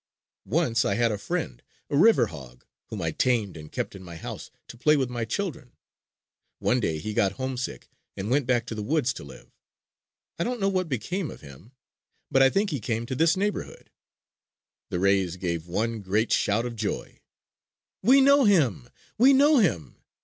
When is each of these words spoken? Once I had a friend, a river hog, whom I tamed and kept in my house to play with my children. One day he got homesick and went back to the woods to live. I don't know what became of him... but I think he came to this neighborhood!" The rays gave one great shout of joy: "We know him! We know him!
Once 0.49 0.83
I 0.83 0.95
had 0.95 1.11
a 1.11 1.17
friend, 1.19 1.61
a 1.91 1.95
river 1.95 2.25
hog, 2.25 2.65
whom 2.87 3.03
I 3.03 3.11
tamed 3.11 3.55
and 3.55 3.71
kept 3.71 3.93
in 3.93 4.01
my 4.01 4.15
house 4.15 4.49
to 4.69 4.75
play 4.75 4.97
with 4.97 5.11
my 5.11 5.25
children. 5.25 5.73
One 6.57 6.79
day 6.79 6.97
he 6.97 7.13
got 7.13 7.33
homesick 7.33 7.87
and 8.17 8.31
went 8.31 8.47
back 8.47 8.65
to 8.65 8.73
the 8.73 8.81
woods 8.81 9.13
to 9.13 9.23
live. 9.23 9.51
I 10.39 10.43
don't 10.43 10.59
know 10.59 10.69
what 10.69 10.89
became 10.89 11.29
of 11.29 11.41
him... 11.41 11.73
but 12.31 12.41
I 12.41 12.49
think 12.49 12.71
he 12.71 12.79
came 12.79 13.05
to 13.05 13.15
this 13.15 13.37
neighborhood!" 13.37 13.91
The 14.89 14.97
rays 14.97 15.35
gave 15.35 15.67
one 15.67 16.01
great 16.01 16.31
shout 16.31 16.65
of 16.65 16.75
joy: 16.75 17.19
"We 18.01 18.21
know 18.21 18.45
him! 18.45 18.89
We 19.19 19.33
know 19.33 19.59
him! 19.59 19.97